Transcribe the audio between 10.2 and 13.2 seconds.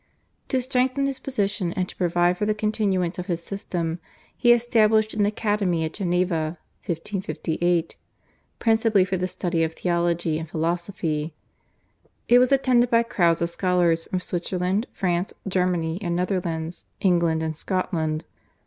and philosophy. It was attended by